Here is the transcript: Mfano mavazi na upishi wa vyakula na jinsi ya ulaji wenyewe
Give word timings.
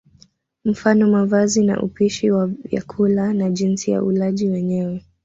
Mfano 0.65 1.07
mavazi 1.09 1.63
na 1.63 1.81
upishi 1.81 2.31
wa 2.31 2.47
vyakula 2.47 3.33
na 3.33 3.49
jinsi 3.49 3.91
ya 3.91 4.03
ulaji 4.03 4.49
wenyewe 4.49 5.01